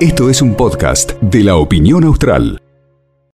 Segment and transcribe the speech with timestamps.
[0.00, 2.62] Esto es un podcast de la opinión austral.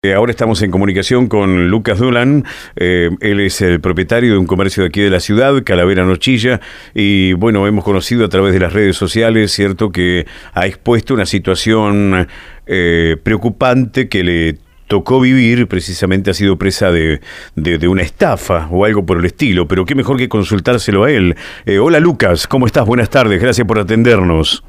[0.02, 2.46] Eh, Ahora estamos en comunicación con Lucas Dolan.
[2.78, 6.62] Eh, él es el propietario de un comercio de aquí de la ciudad, Calavera Nochilla.
[6.94, 11.26] Y bueno, hemos conocido a través de las redes sociales, ¿cierto?, que ha expuesto una
[11.26, 12.28] situación
[12.66, 14.58] eh, preocupante que le
[14.90, 17.22] tocó vivir, precisamente ha sido presa de,
[17.56, 19.68] de- de una estafa o algo por el estilo.
[19.68, 21.36] Pero qué mejor que consultárselo a él.
[21.66, 22.86] Eh, hola Lucas, ¿cómo estás?
[22.88, 24.64] Buenas tardes, gracias por atendernos.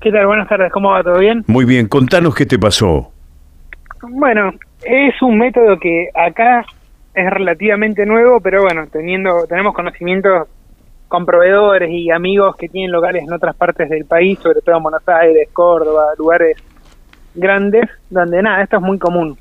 [0.00, 0.26] ¿Qué tal?
[0.26, 1.02] Buenas tardes, ¿cómo va?
[1.02, 1.44] ¿Todo bien?
[1.46, 3.10] Muy bien, contanos qué te pasó.
[4.02, 6.64] Bueno, es un método que acá
[7.14, 10.48] es relativamente nuevo, pero bueno, teniendo tenemos conocimientos
[11.08, 14.82] con proveedores y amigos que tienen locales en otras partes del país, sobre todo en
[14.82, 16.56] Buenos Aires, Córdoba, lugares
[17.34, 19.36] grandes, donde nada, esto es muy común.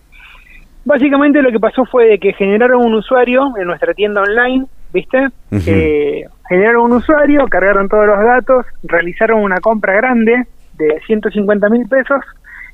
[0.85, 5.29] Básicamente lo que pasó fue de que generaron un usuario en nuestra tienda online, ¿viste?
[5.51, 10.45] Eh, generaron un usuario, cargaron todos los datos, realizaron una compra grande
[10.77, 12.19] de 150 mil pesos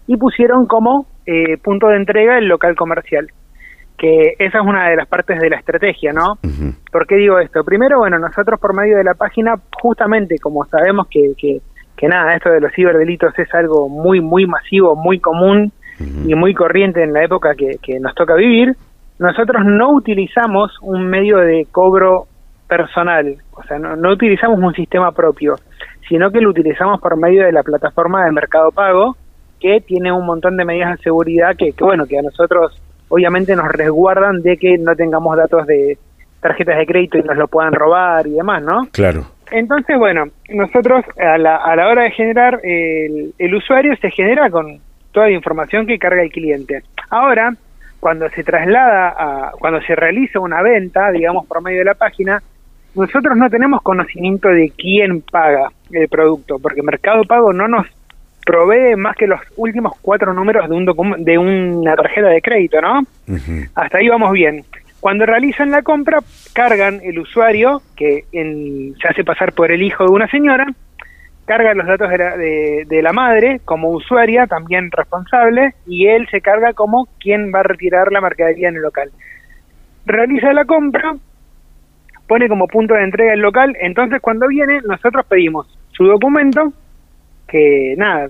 [0.07, 3.27] y pusieron como eh, punto de entrega el local comercial.
[3.95, 6.39] Que esa es una de las partes de la estrategia, ¿no?
[6.41, 6.73] Ujú.
[6.91, 7.63] ¿Por qué digo esto?
[7.63, 11.61] Primero, bueno, nosotros por medio de la página, justamente como sabemos que, que,
[12.00, 16.53] que nada, esto de los ciberdelitos es algo muy, muy masivo, muy común y muy
[16.53, 18.73] corriente en la época que, que nos toca vivir,
[19.17, 22.28] nosotros no utilizamos un medio de cobro
[22.69, 25.56] personal, o sea, no, no utilizamos un sistema propio,
[26.08, 29.17] sino que lo utilizamos por medio de la plataforma de Mercado Pago,
[29.59, 33.58] que tiene un montón de medidas de seguridad que, que bueno, que a nosotros obviamente
[33.58, 35.97] nos resguardan de que no tengamos datos de
[36.39, 38.88] tarjetas de crédito y nos lo puedan robar y demás, ¿no?
[38.94, 39.25] Claro.
[39.52, 44.50] Entonces, bueno, nosotros a la, a la hora de generar el, el usuario se genera
[44.50, 44.80] con
[45.11, 46.83] toda la información que carga el cliente.
[47.09, 47.53] Ahora,
[48.00, 52.41] cuando se traslada a, cuando se realiza una venta, digamos, por medio de la página,
[52.95, 57.88] nosotros no tenemos conocimiento de quién paga el producto, porque Mercado Pago no nos
[58.45, 63.02] provee más que los últimos cuatro números de, un de una tarjeta de crédito, ¿no?
[63.75, 64.63] Hasta ahí vamos bien.
[64.99, 66.19] Cuando realizan la compra,
[66.53, 70.65] cargan el usuario, que en- se hace pasar por el hijo de una señora,
[71.45, 76.41] carga los datos de la, de, la madre como usuaria, también responsable, y él se
[76.41, 79.09] carga como quien va a retirar la mercadería en el local.
[80.05, 81.16] Realiza la compra,
[82.27, 86.71] pone como punto de entrega el local, entonces cuando viene nosotros pedimos su documento,
[87.47, 88.29] que nada,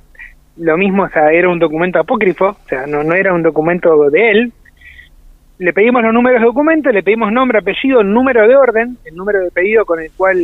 [0.56, 4.10] lo mismo, o sea, era un documento apócrifo, o sea, no, no era un documento
[4.10, 4.54] de él,
[5.60, 9.42] le pedimos los números de documento, le pedimos nombre, apellido, número de orden, el número
[9.42, 10.38] de pedido con el cual,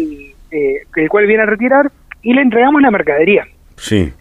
[0.51, 1.89] eh, el cual viene a retirar,
[2.21, 3.45] y le entregamos la mercadería.
[3.77, 4.13] Sí.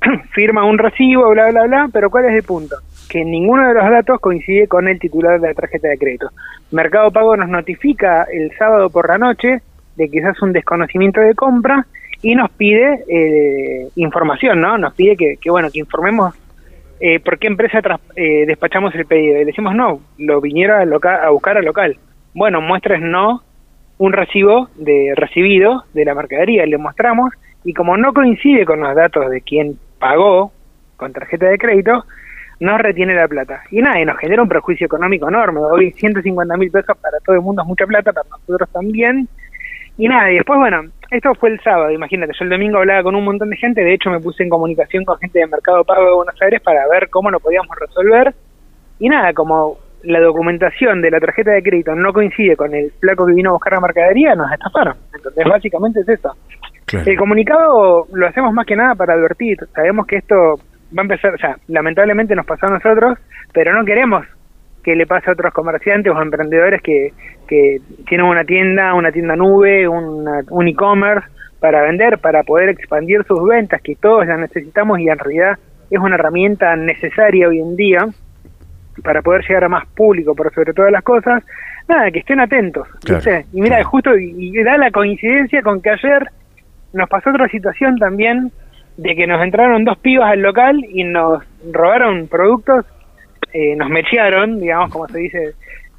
[0.32, 2.76] Firma un recibo, bla, bla, bla, pero ¿cuál es el punto?
[3.08, 6.28] Que ninguno de los datos coincide con el titular de la tarjeta de crédito.
[6.70, 9.60] Mercado Pago nos notifica el sábado por la noche
[9.96, 11.84] de que quizás un desconocimiento de compra
[12.22, 14.78] y nos pide eh, información, ¿no?
[14.78, 16.32] Nos pide que, que, bueno, que informemos
[17.04, 17.80] eh, por qué empresa
[18.14, 19.40] eh, despachamos el pedido.
[19.40, 21.96] Y decimos, no, lo vinieron a, loca- a buscar al local.
[22.32, 23.42] Bueno, muestres no
[23.98, 27.32] un recibo de recibido de la mercadería, le mostramos
[27.64, 30.52] y como no coincide con los datos de quien pagó
[30.96, 32.04] con tarjeta de crédito,
[32.60, 33.62] nos retiene la plata.
[33.72, 35.58] Y nada, y nos genera un perjuicio económico enorme.
[35.60, 39.28] Hoy 150 mil pesos para todo el mundo es mucha plata, para nosotros también.
[39.98, 43.14] Y nada, y después, bueno, esto fue el sábado, imagínate, yo el domingo hablaba con
[43.14, 46.06] un montón de gente, de hecho me puse en comunicación con gente de Mercado Pago
[46.06, 48.34] de Buenos Aires para ver cómo lo podíamos resolver.
[48.98, 53.26] Y nada, como la documentación de la tarjeta de crédito no coincide con el flaco
[53.26, 54.96] que vino a buscar la mercadería, nos estafaron.
[55.14, 56.34] Entonces, básicamente es eso.
[56.86, 57.10] Claro.
[57.10, 59.58] El comunicado lo hacemos más que nada para advertir.
[59.74, 60.34] Sabemos que esto
[60.96, 63.18] va a empezar, o sea, lamentablemente nos pasó a nosotros,
[63.52, 64.24] pero no queremos
[64.82, 67.12] que le pase a otros comerciantes o emprendedores que,
[67.46, 67.78] que
[68.08, 71.28] tienen una tienda, una tienda nube, una- un e-commerce
[71.60, 75.58] para vender, para poder expandir sus ventas, que todos las necesitamos y en realidad
[75.90, 78.06] es una herramienta necesaria hoy en día
[79.04, 81.42] para poder llegar a más público, por sobre todas las cosas,
[81.88, 82.86] nada, que estén atentos.
[83.52, 83.88] Y mira, claro.
[83.90, 86.26] justo y, y da la coincidencia con que ayer
[86.92, 88.50] nos pasó otra situación también
[88.96, 91.42] de que nos entraron dos pibas al local y nos
[91.72, 92.84] robaron productos,
[93.52, 95.54] eh, nos mechearon, digamos, como se dice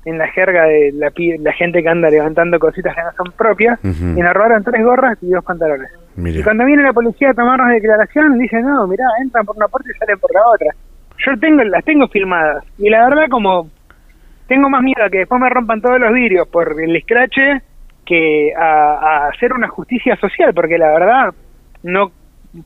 [0.06, 3.80] en la jerga de la, la gente que anda levantando cositas que no son propias,
[3.84, 5.90] y nos robaron tres gorras y dos pantalones.
[6.18, 9.90] Y cuando viene la policía a tomarnos declaración, dicen, no, mirá, entran por una puerta
[9.90, 10.68] y salen por la otra.
[11.26, 12.66] Yo tengo las tengo filmadas.
[12.78, 13.70] Y la verdad, como
[14.48, 17.62] tengo más miedo a que después me rompan todos los vidrios por el escrache
[18.06, 21.34] que a, a hacer una justicia social, porque la verdad
[21.84, 22.12] no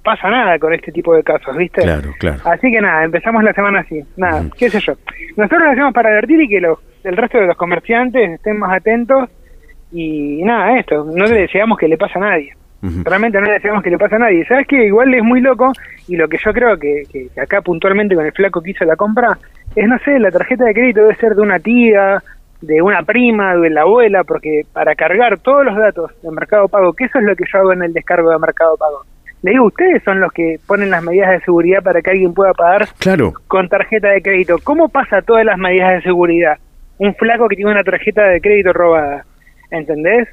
[0.04, 1.82] pasa nada con este tipo de casos, ¿viste?
[1.82, 2.42] Claro, claro.
[2.46, 4.02] Así que nada, empezamos la semana así.
[4.18, 4.50] Nada, Ujú.
[4.58, 4.94] qué sé yo.
[5.36, 8.74] Nosotros lo hacemos para advertir y que los, el resto de los comerciantes estén más
[8.74, 9.30] atentos.
[9.92, 12.54] Y nada, esto, no le deseamos que le pase a nadie.
[13.04, 14.46] Realmente no le deseamos que le pase a nadie.
[14.46, 15.72] ¿Sabes que Igual es muy loco
[16.08, 18.96] y lo que yo creo que, que, acá puntualmente con el flaco que hizo la
[18.96, 19.38] compra
[19.76, 22.22] es, no sé, la tarjeta de crédito debe ser de una tía,
[22.62, 26.94] de una prima, de la abuela, porque para cargar todos los datos de Mercado Pago,
[26.94, 29.04] que eso es lo que yo hago en el descargo de Mercado Pago.
[29.44, 32.54] Le digo, ustedes son los que ponen las medidas de seguridad para que alguien pueda
[32.54, 33.34] pagar claro.
[33.48, 34.58] con tarjeta de crédito.
[34.64, 36.58] ¿Cómo pasa todas las medidas de seguridad?
[36.98, 39.26] Un flaco que tiene una tarjeta de crédito robada.
[39.70, 40.28] ¿Entendés?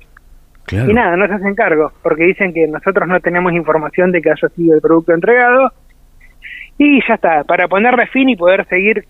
[0.70, 4.30] Y nada, no se hacen cargo, porque dicen que nosotros no tenemos información de que
[4.30, 5.70] haya sido el producto entregado.
[6.78, 9.04] Y ya está, para ponerle fin y poder seguir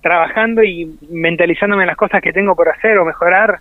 [0.00, 3.58] trabajando y mentalizándome en las cosas que tengo por hacer o mejorar,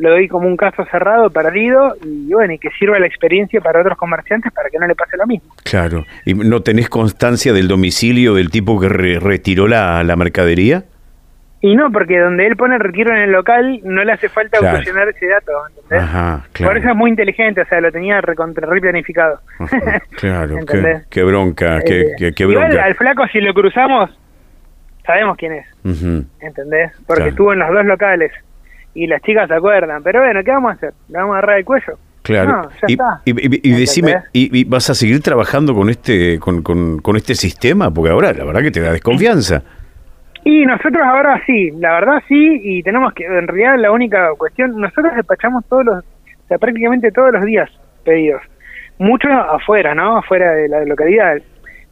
[0.00, 3.80] lo doy como un caso cerrado, perdido, y bueno, y que sirva la experiencia para
[3.80, 5.52] otros comerciantes para que no le pase lo mismo.
[5.62, 10.84] Claro, ¿y no tenés constancia del domicilio del tipo que retiró la, la mercadería?
[11.60, 14.78] Y no, porque donde él pone retiro en el local, no le hace falta claro.
[14.78, 16.02] ese dato, ¿entendés?
[16.02, 16.70] Ajá, claro.
[16.70, 19.40] Por eso es muy inteligente, o sea, lo tenía recontra planificado.
[20.16, 22.68] claro, qué, qué, bronca, qué, eh, qué, bronca.
[22.70, 24.08] Igual al flaco si lo cruzamos,
[25.04, 25.66] sabemos quién es,
[26.40, 26.92] ¿entendés?
[27.06, 28.32] Porque estuvo en los dos locales
[28.94, 30.94] y las chicas se acuerdan, pero bueno, ¿qué vamos a hacer?
[31.08, 31.98] ¿Le vamos a agarrar el cuello?
[32.22, 32.68] Claro.
[32.86, 37.90] y, y, decime, y, vas a seguir trabajando con este con, con, con este sistema?
[37.92, 39.62] Porque ahora la verdad que te da desconfianza.
[40.44, 44.78] Y nosotros ahora sí, la verdad sí, y tenemos que, en realidad la única cuestión,
[44.80, 47.70] nosotros despachamos todos los, o sea, prácticamente todos los días
[48.04, 48.42] pedidos,
[48.98, 50.18] mucho afuera, ¿no?
[50.18, 51.38] Afuera de la localidad.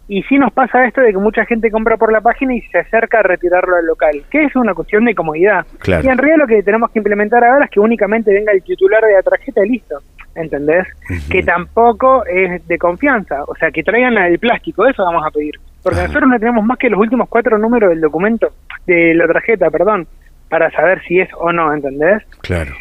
[0.09, 2.79] Y sí nos pasa esto de que mucha gente compra por la página y se
[2.79, 5.67] acerca a retirarlo al local, que es una cuestión de comodidad.
[5.87, 9.05] Y en realidad lo que tenemos que implementar ahora es que únicamente venga el titular
[9.05, 9.99] de la tarjeta y listo,
[10.35, 10.87] ¿entendés?
[11.31, 15.55] Que tampoco es de confianza, o sea, que traigan el plástico, eso vamos a pedir.
[15.83, 18.49] Porque nosotros no tenemos más que los últimos cuatro números del documento,
[18.87, 20.09] de la tarjeta, perdón,
[20.49, 22.23] para saber si es o no, ¿entendés?
[22.41, 22.73] Claro.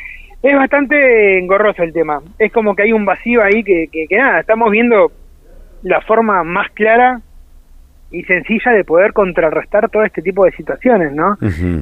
[0.41, 2.21] Es bastante engorroso el tema.
[2.39, 5.11] Es como que hay un vacío ahí que, que, nada, estamos viendo
[5.83, 7.21] la forma más clara
[8.09, 11.37] y sencilla de poder contrarrestar todo este tipo de situaciones, ¿no?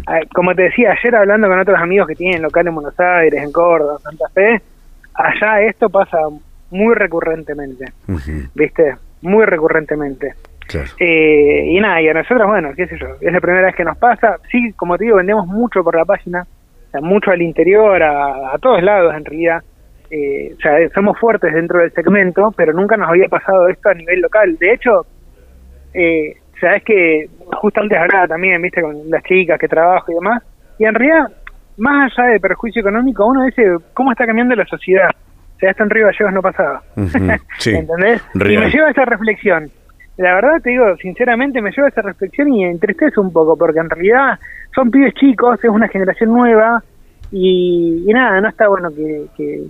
[0.07, 3.41] Ah, como te decía, ayer hablando con otros amigos que tienen local en Buenos Aires,
[3.41, 4.61] en Córdoba, Santa Fe,
[5.13, 6.17] allá esto pasa
[6.71, 7.85] muy recurrentemente,
[8.55, 8.95] ¿viste?
[9.21, 10.33] Muy recurrentemente.
[10.99, 13.83] Eh, y nada, y a nosotros, bueno, qué sé yo, es la primera vez que
[13.83, 14.37] nos pasa.
[14.51, 18.57] Sí, como te digo, vendemos mucho por la página, o sea, mucho al interior, a,
[18.59, 19.63] todos lados en realidad.
[20.09, 23.93] Eh, o sea, somos fuertes dentro del segmento, pero nunca nos había pasado esto a
[23.93, 24.57] nivel local.
[24.57, 25.05] De hecho,
[25.93, 30.43] eh, sabes que justo antes hablaba también, viste, con las chicas que trabajo y demás,
[30.77, 31.31] y en realidad,
[31.77, 33.63] más allá de perjuicio económico, uno dice
[33.93, 35.09] cómo está cambiando la sociedad.
[35.55, 36.83] O sea, esto en Río Gallegos no pasaba.
[36.95, 38.21] ¿Entendés?
[38.33, 39.71] Y me lleva a esa reflexión
[40.17, 43.79] la verdad te digo, sinceramente me lleva a esa reflexión y entristece un poco, porque
[43.79, 44.39] en realidad
[44.73, 46.81] son pibes chicos, es una generación nueva
[47.31, 49.63] y, nada, no está bueno que, que,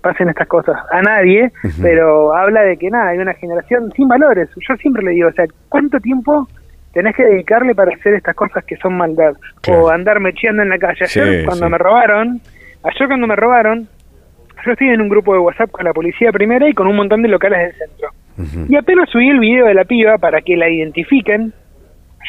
[0.00, 4.48] pasen estas cosas a nadie, pero habla de que nada, hay una generación sin valores.
[4.56, 6.48] Yo siempre le digo, o sea, ¿cuánto tiempo
[6.92, 9.34] tenés que dedicarle para hacer estas cosas que son maldad?
[9.70, 11.04] O andar mecheando en la calle.
[11.04, 12.40] Ayer cuando me robaron,
[12.82, 13.88] ayer cuando me robaron,
[14.64, 17.22] yo estoy en un grupo de WhatsApp con la policía primera y con un montón
[17.22, 18.08] de locales del centro.
[18.68, 21.52] Y apenas subí el video de la piba para que la identifiquen,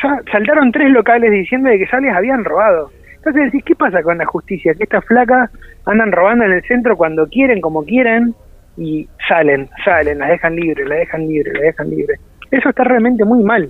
[0.01, 2.91] ya saltaron tres locales diciendo de que ya les habían robado.
[3.27, 4.73] Entonces decís, ¿qué pasa con la justicia?
[4.73, 5.51] Que estas flacas
[5.85, 8.33] andan robando en el centro cuando quieren, como quieren,
[8.77, 12.21] y salen, salen, las dejan libres, las dejan libres, las dejan libres.
[12.51, 13.69] Eso está realmente muy mal.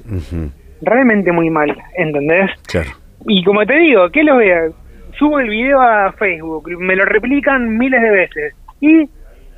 [0.81, 2.51] Realmente muy mal, ¿entendés?
[2.67, 2.91] Claro.
[3.25, 4.69] Y como te digo, ¿qué lo vea?
[5.17, 8.53] Subo el video a Facebook, me lo replican miles de veces.
[8.79, 9.09] ¿Y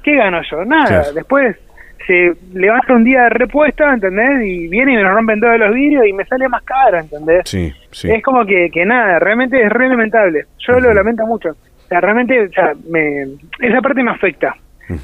[0.02, 0.64] qué gano yo?
[0.64, 1.12] Nada.
[1.12, 1.58] Después
[2.06, 4.46] se levanta un día de repuesta, ¿entendés?
[4.46, 7.42] Y viene y me rompen todos los vidrios y me sale más caro, ¿entendés?
[7.46, 8.12] Sí, sí.
[8.12, 10.46] Es como que, que nada, realmente es re lamentable.
[10.68, 11.50] Yo lo lamento mucho.
[11.50, 13.24] O sea, realmente, o sea, me,
[13.60, 14.56] esa parte me afecta.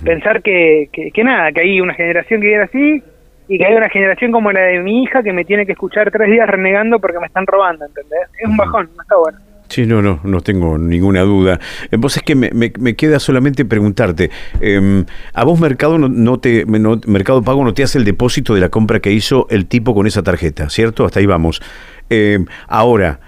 [0.04, 3.04] Pensar que, que, que, nada, que hay una generación que viene así
[3.48, 6.10] y que hay una generación como la de mi hija que me tiene que escuchar
[6.10, 8.22] tres días renegando porque me están robando, ¿entendés?
[8.40, 9.38] Es un bajón, no está bueno.
[9.68, 11.60] Sí, no, no, no tengo ninguna duda.
[11.92, 14.30] Eh, vos es que me, me, queda solamente preguntarte,
[14.62, 18.70] em, ¿a vos Mercado no, te, Mercado Pago no te hace el depósito de la
[18.70, 21.06] compra que hizo el tipo con esa tarjeta, ¿cierto?
[21.06, 21.62] Hasta ahí vamos.
[22.10, 23.20] Em, ahora,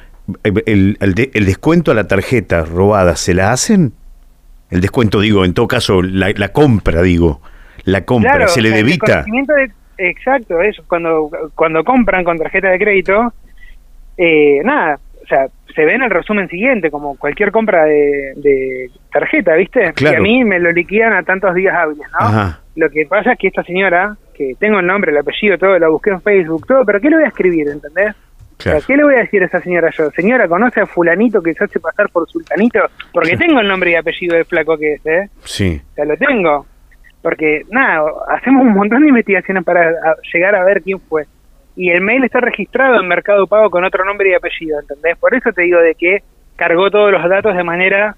[0.43, 3.93] el, el, descuento a la tarjeta robada, ¿se la hacen?
[4.69, 7.41] El descuento, digo, en todo caso, la, la compra, digo,
[7.85, 9.25] la compra, ¿se le debita?
[9.97, 13.33] exacto, eso, cuando, cuando compran con tarjeta de crédito,
[14.17, 19.55] eh, nada, o sea, se ve en el resumen siguiente, como cualquier compra de, tarjeta,
[19.55, 19.93] ¿viste?
[19.99, 22.55] Y a mí me lo liquidan a tantos días hábiles, ¿no?
[22.77, 25.89] Lo que pasa es que esta señora, que tengo el nombre, el apellido, todo, la
[25.89, 28.15] busqué en Facebook, todo, pero ¿qué le voy a escribir, entendés?
[28.57, 30.09] ¿Qué le voy a decir a esa señora yo?
[30.11, 32.79] Señora, ¿conoce a fulanito que se hace pasar por sultanito?
[33.11, 35.29] Porque tengo el nombre y apellido del flaco que es, ¿eh?
[35.43, 35.81] Sí.
[35.91, 36.65] O sea, lo tengo.
[37.21, 39.91] porque nada, hacemos un montón de investigaciones para
[40.33, 41.25] llegar a ver quién fue.
[41.77, 45.15] Y el mail está registrado en Mercado Pago con otro nombre y apellido, ¿entendés?
[45.19, 46.23] Por eso te digo de que
[46.55, 48.15] cargó todos los datos de manera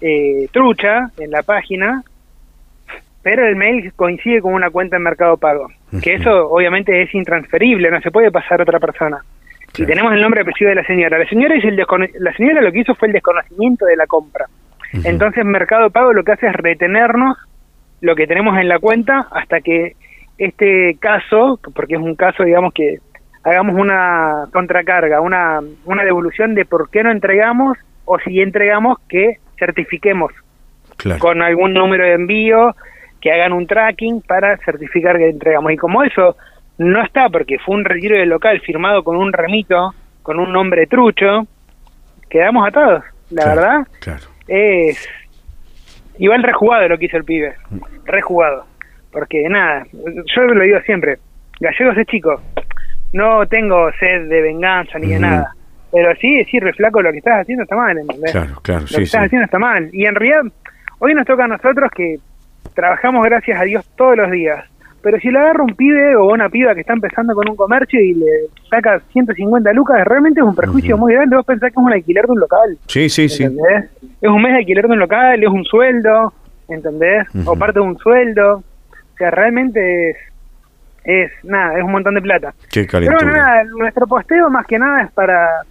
[0.00, 2.02] eh, trucha en la página,
[3.22, 5.68] pero el mail coincide con una cuenta en Mercado Pago,
[6.02, 9.18] que eso obviamente es intransferible, no se puede pasar a otra persona.
[9.76, 11.18] Y tenemos el nombre y apellido de la señora.
[11.18, 14.46] La señora, es el la señora lo que hizo fue el desconocimiento de la compra.
[15.04, 17.36] Entonces Mercado Pago lo que hace es retenernos
[18.00, 19.96] lo que tenemos en la cuenta hasta que
[20.38, 22.98] este caso, porque es un caso, digamos, que
[23.44, 29.38] hagamos una contracarga, una, una devolución de por qué no entregamos o si entregamos que
[29.58, 30.32] certifiquemos
[31.18, 32.74] con algún número de envío,
[33.20, 35.72] que hagan un tracking para certificar que entregamos.
[35.72, 36.36] Y como eso
[36.78, 40.86] no está porque fue un retiro del local firmado con un remito, con un nombre
[40.86, 41.46] trucho,
[42.28, 43.04] quedamos atados.
[43.30, 43.86] La verdad
[44.46, 45.08] es
[46.18, 47.54] igual rejugado lo que hizo el pibe,
[48.04, 48.66] rejugado.
[49.14, 51.16] Porque nada, yo lo digo siempre,
[51.60, 52.38] Gallegos es chico,
[53.14, 55.54] no tengo sed de venganza ni de nada,
[55.90, 57.96] pero sí decir, flaco, lo que estás haciendo está mal,
[58.30, 59.88] Claro, claro, lo que estás haciendo está mal.
[59.92, 60.52] Y en realidad,
[60.98, 62.18] hoy nos toca a nosotros que
[62.74, 64.64] trabajamos gracias a Dios todos los días
[65.04, 68.00] pero si le agarra un pibe o una piba que está empezando con un comercio
[68.00, 68.26] y le
[68.70, 71.36] saca 150 lucas, realmente es un perjuicio muy grande.
[71.36, 72.78] Vos pensás que es un alquiler de un local.
[72.86, 73.44] Sí, sí, sí.
[73.44, 76.32] Es un mes de alquiler de un local, es un sueldo,
[76.68, 77.26] ¿entendés?
[77.44, 78.64] O parte de un sueldo.
[79.14, 80.16] O sea, realmente es,
[81.04, 82.54] es, nada, es un montón de plata.
[82.70, 85.62] Qué Pero bueno, nada, nuestro posteo más que nada es para,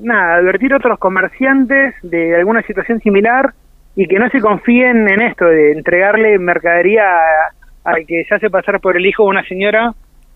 [0.00, 3.52] nada, advertir a otros comerciantes de alguna situación similar
[3.96, 7.04] y que no se confíen en esto de entregarle mercadería
[7.84, 9.92] al que se hace pasar por el hijo de una señora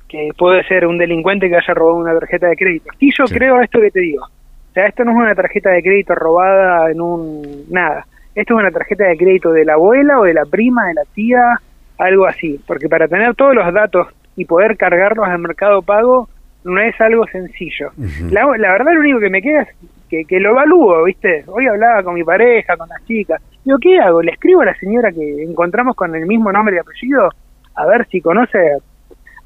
[0.09, 2.91] que puede ser un delincuente que haya robado una tarjeta de crédito.
[2.99, 4.25] Y yo creo esto que te digo.
[4.25, 7.65] O sea, esto no es una tarjeta de crédito robada en un...
[7.71, 8.07] nada.
[8.35, 11.03] Esto es una tarjeta de crédito de la abuela o de la prima, de la
[11.15, 11.61] tía,
[12.05, 12.61] algo así.
[12.67, 16.29] Porque para tener todos los datos y poder cargarlos al mercado pago
[16.65, 17.91] no es algo sencillo.
[18.31, 19.69] la, la, verdad lo único que me queda es
[20.09, 21.45] que, que, lo evalúo, ¿viste?
[21.47, 23.43] Hoy hablaba con mi pareja, con las chicas.
[23.65, 24.23] Digo, ¿qué hago?
[24.23, 27.31] ¿Le escribo a la señora que encontramos con el mismo nombre y apellido?
[27.75, 28.59] a ver si conoce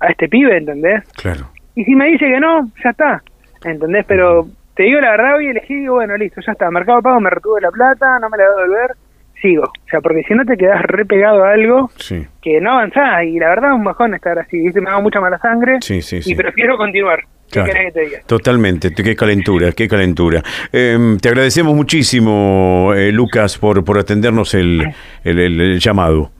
[0.00, 1.04] a este pibe, ¿entendés?
[1.16, 1.48] Claro.
[1.74, 3.22] Y si me dice que no, ya está,
[3.64, 4.04] ¿entendés?
[4.06, 7.30] Pero te digo la verdad, hoy elegí, digo, bueno, listo, ya está, Mercado Pago me
[7.30, 8.90] retuvo la plata, no me la voy a devolver,
[9.40, 9.64] sigo.
[9.64, 11.90] O sea, porque si no te quedas repegado a algo
[12.42, 14.80] que no avanzás, y la verdad es un bajón estar así, ¿viste?
[14.80, 17.20] Me hago mucha mala sangre y prefiero continuar.
[17.50, 18.18] ¿Qué querés que te diga?
[18.26, 20.42] Totalmente, qué calentura, qué calentura.
[20.72, 24.82] Em, te agradecemos muchísimo, eh, Lucas, por, por atendernos el,
[25.22, 26.32] el llamado.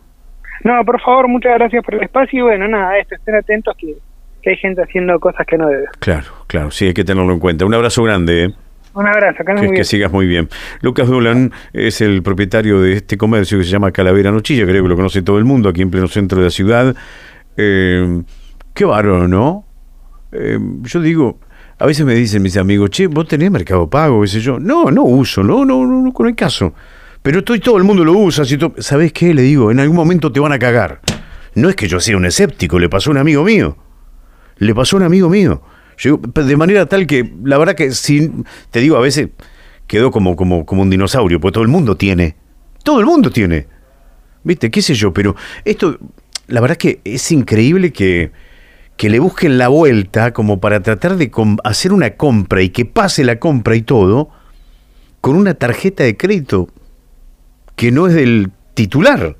[0.64, 3.94] No, por favor, muchas gracias por el espacio y bueno, nada, esto, estén atentos que,
[4.48, 5.86] hay gente haciendo cosas que no debe.
[5.98, 7.64] Claro, claro, sí, hay que tenerlo en cuenta.
[7.64, 8.44] Un abrazo grande.
[8.44, 8.50] ¿eh?
[8.96, 10.48] Un abrazo, que, muy que sigas muy bien.
[10.80, 14.88] Lucas Dolan es el propietario de este comercio que se llama Calavera Nochilla, creo que
[14.88, 16.96] lo conoce todo el mundo aquí en pleno centro de la ciudad.
[17.58, 18.22] Eh,
[18.72, 19.66] qué bárbaro, ¿no?
[20.32, 21.38] Eh, yo digo,
[21.78, 24.58] a veces me dicen mis amigos, che, vos tenés Mercado Pago, qué sé yo.
[24.58, 26.72] No, no uso, no, no, no, no, no hay caso.
[27.20, 28.46] Pero estoy, todo el mundo lo usa.
[28.46, 29.34] Si ¿Sabés qué?
[29.34, 31.02] Le digo, en algún momento te van a cagar.
[31.54, 33.76] No es que yo sea un escéptico, le pasó a un amigo mío.
[34.56, 35.60] Le pasó a un amigo mío.
[35.96, 38.30] De manera tal que, la verdad que, si,
[38.70, 39.28] te digo, a veces
[39.86, 42.36] quedó como, como, como un dinosaurio, porque todo el mundo tiene.
[42.82, 43.66] Todo el mundo tiene.
[44.44, 44.70] ¿Viste?
[44.70, 45.12] ¿Qué sé yo?
[45.12, 45.34] Pero
[45.64, 45.98] esto,
[46.46, 48.30] la verdad que es increíble que,
[48.96, 51.30] que le busquen la vuelta como para tratar de
[51.64, 54.30] hacer una compra y que pase la compra y todo
[55.20, 56.68] con una tarjeta de crédito
[57.74, 59.36] que no es del titular.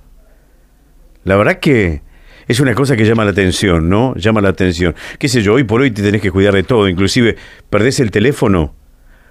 [1.25, 2.02] La verdad que
[2.48, 4.14] es una cosa que llama la atención, ¿no?
[4.16, 4.94] Llama la atención.
[5.18, 7.36] Qué sé yo, hoy por hoy te tenés que cuidar de todo, inclusive
[7.70, 8.74] perdés el teléfono,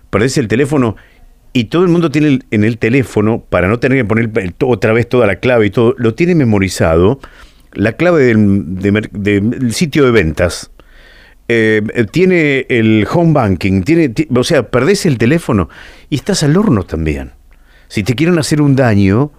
[0.10, 0.96] perdés el teléfono
[1.54, 4.30] y todo el mundo tiene en el teléfono, para no tener que poner
[4.62, 7.20] otra vez toda la clave y todo, lo tiene memorizado,
[7.72, 10.72] la clave del, sitio de ventas.
[11.48, 11.82] Eh,
[12.12, 15.70] tiene el home banking, tiene, o sea, perdés el teléfono
[16.10, 17.32] y estás al horno también.
[17.88, 19.32] Si te quieren hacer un daño,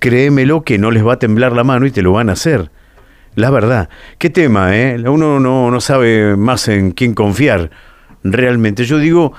[0.00, 2.70] créemelo que no les va a temblar la mano y te lo van a hacer.
[3.34, 3.88] La verdad.
[4.18, 4.96] Qué tema, ¿eh?
[5.06, 7.70] Uno no, no sabe más en quién confiar
[8.22, 8.84] realmente.
[8.84, 9.32] Yo digo,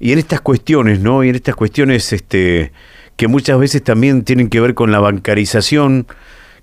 [0.00, 1.22] y en estas cuestiones, ¿no?
[1.22, 2.72] Y en estas cuestiones este,
[3.16, 6.06] que muchas veces también tienen que ver con la bancarización,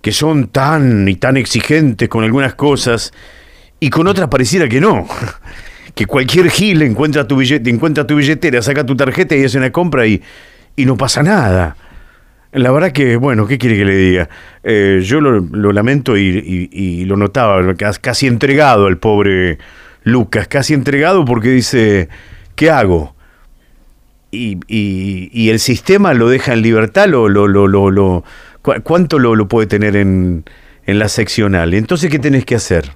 [0.02, 3.14] que son tan y tan exigentes con algunas cosas,
[3.80, 5.08] y con otras pareciera que no.
[5.96, 9.72] Que cualquier gil encuentra tu billete, encuentra tu billetera, saca tu tarjeta y hace una
[9.72, 10.22] compra y
[10.80, 11.76] y no pasa nada.
[12.52, 14.30] La verdad que, bueno, ¿qué quiere que le diga?
[14.64, 17.62] Eh, yo lo, lamento y, lo notaba,
[18.02, 19.60] casi entregado al pobre
[20.04, 22.10] Lucas, casi entregado porque dice,
[22.56, 23.16] ¿qué hago?
[24.32, 28.24] Y, el sistema lo deja en libertad, lo, lo, lo, lo
[28.84, 30.44] ¿cuánto lo, puede tener en,
[30.88, 31.76] en la seccional.
[31.76, 32.94] Entonces, ¿qué tenés que hacer?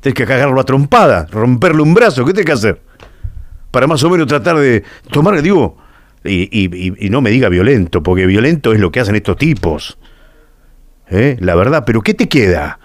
[0.00, 2.80] Tenés que cagarlo a trompada, romperle un brazo, ¿qué tenés que hacer?
[3.70, 5.76] Para más o menos tratar de tomar, digo,
[6.24, 9.98] y, y no me diga violento, porque violento es lo que hacen estos tipos.
[11.10, 11.36] ¿Eh?
[11.40, 12.78] La verdad, pero ¿qué te queda?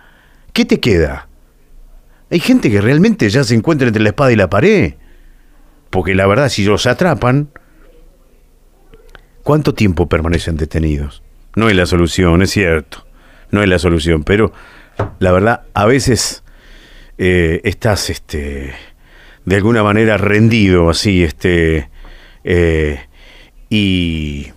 [0.53, 1.27] ¿Qué te queda?
[2.29, 4.93] Hay gente que realmente ya se encuentra entre la espada y la pared.
[5.89, 7.49] Porque la verdad, si los atrapan,
[9.43, 11.21] ¿cuánto tiempo permanecen detenidos?
[11.55, 13.05] No es la solución, es cierto.
[13.51, 14.51] No es la solución, pero
[15.19, 16.43] la verdad, a veces
[17.19, 18.73] eh, estás este,
[19.45, 21.89] de alguna manera rendido, así, este,
[22.43, 23.01] eh,
[23.73, 24.51] y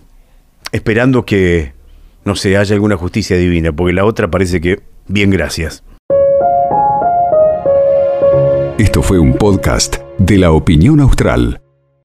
[0.71, 1.73] esperando que,
[2.23, 5.83] no se haya alguna justicia divina, porque la otra parece que, bien, gracias.
[8.77, 11.61] Esto fue un podcast de la opinión austral.